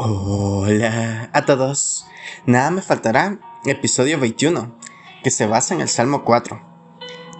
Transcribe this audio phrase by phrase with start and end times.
[0.00, 2.06] Hola a todos.
[2.46, 4.78] Nada me faltará, episodio 21,
[5.24, 6.60] que se basa en el Salmo 4,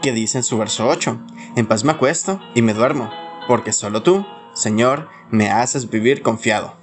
[0.03, 1.25] que dice en su verso 8,
[1.55, 3.13] En paz me acuesto y me duermo,
[3.47, 6.75] porque solo tú, Señor, me haces vivir confiado.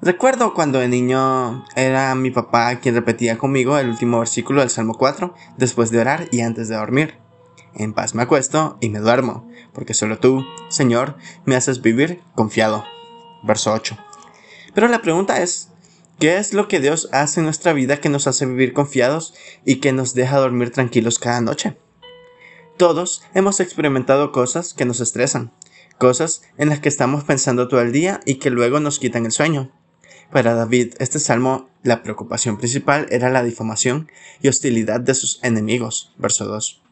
[0.00, 4.94] Recuerdo cuando de niño era mi papá quien repetía conmigo el último versículo del Salmo
[4.94, 7.18] 4 después de orar y antes de dormir.
[7.74, 12.86] En paz me acuesto y me duermo, porque solo tú, Señor, me haces vivir confiado.
[13.42, 13.98] Verso 8.
[14.74, 15.68] Pero la pregunta es,
[16.18, 19.34] ¿qué es lo que Dios hace en nuestra vida que nos hace vivir confiados
[19.64, 21.76] y que nos deja dormir tranquilos cada noche?
[22.76, 25.52] Todos hemos experimentado cosas que nos estresan,
[25.98, 29.32] cosas en las que estamos pensando todo el día y que luego nos quitan el
[29.32, 29.70] sueño.
[30.32, 34.10] Para David, este salmo, la preocupación principal era la difamación
[34.42, 36.12] y hostilidad de sus enemigos.
[36.18, 36.82] Verso 2.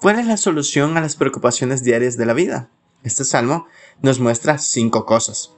[0.00, 2.70] ¿Cuál es la solución a las preocupaciones diarias de la vida?
[3.02, 3.66] Este salmo
[4.00, 5.52] nos muestra cinco cosas.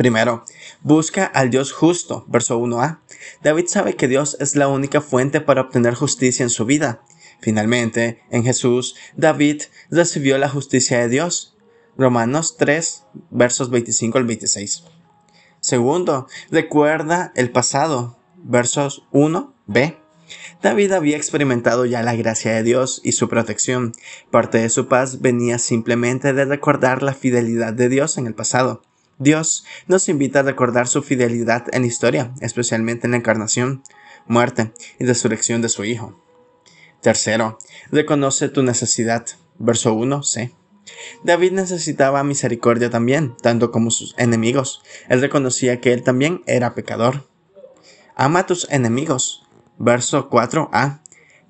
[0.00, 0.46] Primero,
[0.80, 3.00] busca al Dios justo, verso 1a.
[3.42, 7.02] David sabe que Dios es la única fuente para obtener justicia en su vida.
[7.42, 11.54] Finalmente, en Jesús, David recibió la justicia de Dios.
[11.98, 14.84] Romanos 3, versos 25 al 26.
[15.60, 19.98] Segundo, recuerda el pasado, versos 1b.
[20.62, 23.92] David había experimentado ya la gracia de Dios y su protección.
[24.30, 28.80] Parte de su paz venía simplemente de recordar la fidelidad de Dios en el pasado.
[29.20, 33.82] Dios nos invita a recordar su fidelidad en la historia, especialmente en la encarnación,
[34.26, 36.18] muerte y resurrección de su Hijo.
[37.02, 37.58] Tercero,
[37.92, 39.26] reconoce tu necesidad.
[39.58, 40.54] Verso 1, c.
[41.22, 44.82] David necesitaba misericordia también, tanto como sus enemigos.
[45.10, 47.28] Él reconocía que él también era pecador.
[48.16, 49.46] Ama a tus enemigos.
[49.76, 51.02] Verso 4a.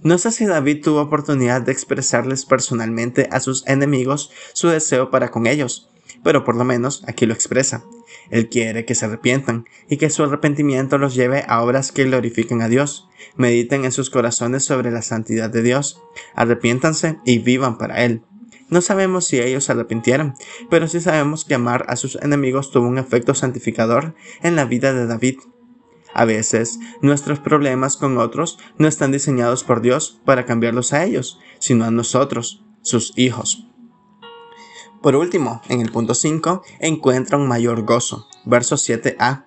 [0.02, 5.30] No sé si David tuvo oportunidad de expresarles personalmente a sus enemigos su deseo para
[5.30, 5.89] con ellos,
[6.22, 7.84] pero por lo menos aquí lo expresa.
[8.30, 12.62] Él quiere que se arrepientan y que su arrepentimiento los lleve a obras que glorifiquen
[12.62, 13.08] a Dios.
[13.36, 16.03] Mediten en sus corazones sobre la santidad de Dios.
[16.34, 18.22] Arrepiéntanse y vivan para Él.
[18.69, 20.34] No sabemos si ellos se arrepintieron,
[20.70, 24.92] pero sí sabemos que amar a sus enemigos tuvo un efecto santificador en la vida
[24.92, 25.38] de David.
[26.14, 31.41] A veces, nuestros problemas con otros no están diseñados por Dios para cambiarlos a ellos,
[31.59, 33.69] sino a nosotros, sus hijos.
[35.03, 38.27] Por último, en el punto 5, encuentra un mayor gozo.
[38.44, 39.44] Verso 7a.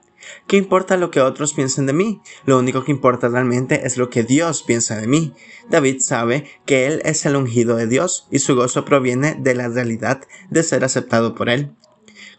[0.48, 2.22] ¿Qué importa lo que otros piensen de mí?
[2.46, 5.34] Lo único que importa realmente es lo que Dios piensa de mí.
[5.70, 9.68] David sabe que Él es el ungido de Dios y su gozo proviene de la
[9.68, 11.72] realidad de ser aceptado por Él.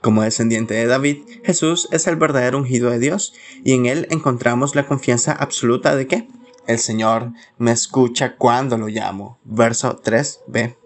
[0.01, 3.33] Como descendiente de David, Jesús es el verdadero ungido de Dios
[3.63, 6.29] y en Él encontramos la confianza absoluta de que
[6.67, 9.39] el Señor me escucha cuando lo llamo.
[9.45, 10.84] Verso 3b.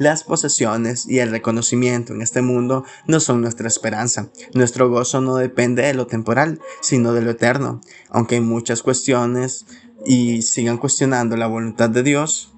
[0.00, 4.30] Las posesiones y el reconocimiento en este mundo no son nuestra esperanza.
[4.54, 7.82] Nuestro gozo no depende de lo temporal, sino de lo eterno.
[8.08, 9.66] Aunque hay muchas cuestiones
[10.06, 12.54] y sigan cuestionando la voluntad de Dios,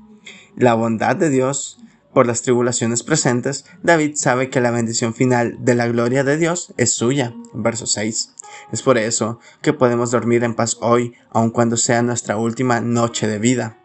[0.54, 1.80] la bondad de Dios,
[2.12, 6.72] por las tribulaciones presentes, David sabe que la bendición final de la gloria de Dios
[6.76, 7.34] es suya.
[7.54, 8.36] Verso 6.
[8.70, 13.26] Es por eso que podemos dormir en paz hoy, aun cuando sea nuestra última noche
[13.26, 13.80] de vida.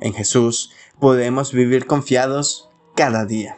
[0.00, 2.69] En Jesús podemos vivir confiados
[3.00, 3.56] cada día.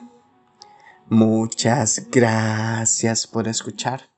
[1.08, 4.11] Muchas gracias por escuchar.